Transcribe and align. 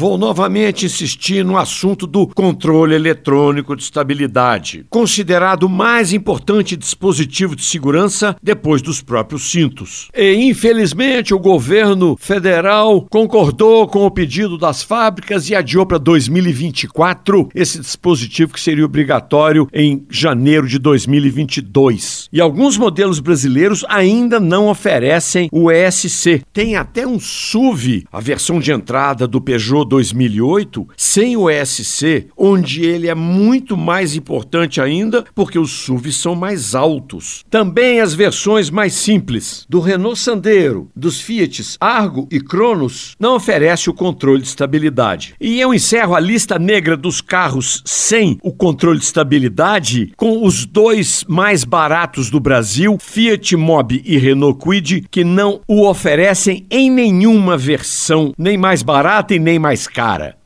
vou 0.00 0.16
novamente 0.16 0.86
insistir 0.86 1.44
no 1.44 1.58
assunto 1.58 2.06
do 2.06 2.26
controle 2.28 2.94
eletrônico 2.94 3.76
de 3.76 3.82
estabilidade, 3.82 4.86
considerado 4.88 5.64
o 5.64 5.68
mais 5.68 6.10
importante 6.14 6.74
dispositivo 6.74 7.54
de 7.54 7.62
segurança 7.62 8.34
depois 8.42 8.80
dos 8.80 9.02
próprios 9.02 9.50
cintos. 9.50 10.08
E, 10.16 10.36
infelizmente, 10.36 11.34
o 11.34 11.38
governo 11.38 12.16
federal 12.18 13.06
concordou 13.10 13.86
com 13.86 14.06
o 14.06 14.10
pedido 14.10 14.56
das 14.56 14.82
fábricas 14.82 15.50
e 15.50 15.54
adiou 15.54 15.84
para 15.84 15.98
2024 15.98 17.50
esse 17.54 17.78
dispositivo 17.78 18.54
que 18.54 18.60
seria 18.60 18.86
obrigatório 18.86 19.68
em 19.70 20.06
janeiro 20.08 20.66
de 20.66 20.78
2022. 20.78 22.30
E 22.32 22.40
alguns 22.40 22.78
modelos 22.78 23.20
brasileiros 23.20 23.84
ainda 23.86 24.40
não 24.40 24.68
oferecem 24.68 25.50
o 25.52 25.70
ESC. 25.70 26.40
Tem 26.54 26.74
até 26.74 27.06
um 27.06 27.20
SUV, 27.20 28.04
a 28.10 28.18
versão 28.18 28.58
de 28.58 28.72
entrada 28.72 29.28
do 29.28 29.42
Peugeot 29.42 29.89
2008, 29.90 30.88
sem 30.96 31.36
o 31.36 31.50
ESC, 31.50 32.28
onde 32.36 32.84
ele 32.84 33.08
é 33.08 33.14
muito 33.14 33.76
mais 33.76 34.14
importante 34.14 34.80
ainda 34.80 35.24
porque 35.34 35.58
os 35.58 35.70
SUVs 35.70 36.16
são 36.16 36.36
mais 36.36 36.74
altos. 36.74 37.44
Também 37.50 38.00
as 38.00 38.14
versões 38.14 38.70
mais 38.70 38.94
simples 38.94 39.66
do 39.68 39.80
Renault 39.80 40.18
Sandero, 40.18 40.88
dos 40.94 41.20
Fiat 41.20 41.50
Argo 41.80 42.28
e 42.30 42.40
Cronos 42.40 43.16
não 43.18 43.34
oferece 43.34 43.90
o 43.90 43.94
controle 43.94 44.40
de 44.40 44.48
estabilidade. 44.48 45.34
E 45.40 45.60
eu 45.60 45.74
encerro 45.74 46.14
a 46.14 46.20
lista 46.20 46.58
negra 46.58 46.96
dos 46.96 47.20
carros 47.20 47.82
sem 47.84 48.38
o 48.42 48.52
controle 48.52 48.98
de 48.98 49.04
estabilidade 49.04 50.12
com 50.16 50.46
os 50.46 50.64
dois 50.64 51.24
mais 51.26 51.64
baratos 51.64 52.30
do 52.30 52.38
Brasil, 52.38 52.96
Fiat 53.00 53.56
Mobi 53.56 54.02
e 54.06 54.16
Renault 54.18 54.60
Kwid, 54.60 55.06
que 55.10 55.24
não 55.24 55.60
o 55.66 55.88
oferecem 55.88 56.64
em 56.70 56.90
nenhuma 56.90 57.56
versão, 57.56 58.32
nem 58.38 58.56
mais 58.56 58.82
barata 58.82 59.34
e 59.34 59.38
nem 59.38 59.58
mais 59.58 59.79
cara. 59.86 60.36